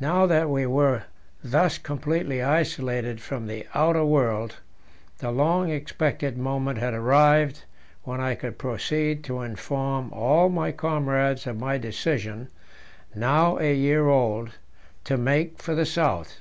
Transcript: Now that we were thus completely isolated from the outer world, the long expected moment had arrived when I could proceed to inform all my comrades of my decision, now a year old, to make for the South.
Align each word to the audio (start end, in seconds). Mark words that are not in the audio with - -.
Now 0.00 0.24
that 0.24 0.48
we 0.48 0.64
were 0.64 1.02
thus 1.44 1.76
completely 1.76 2.40
isolated 2.42 3.20
from 3.20 3.46
the 3.46 3.66
outer 3.74 4.06
world, 4.06 4.56
the 5.18 5.30
long 5.30 5.68
expected 5.68 6.38
moment 6.38 6.78
had 6.78 6.94
arrived 6.94 7.64
when 8.04 8.22
I 8.22 8.36
could 8.36 8.56
proceed 8.56 9.22
to 9.24 9.42
inform 9.42 10.14
all 10.14 10.48
my 10.48 10.72
comrades 10.72 11.46
of 11.46 11.60
my 11.60 11.76
decision, 11.76 12.48
now 13.14 13.58
a 13.58 13.74
year 13.74 14.08
old, 14.08 14.52
to 15.04 15.18
make 15.18 15.58
for 15.60 15.74
the 15.74 15.84
South. 15.84 16.40